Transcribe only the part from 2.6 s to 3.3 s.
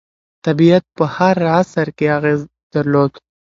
درلود.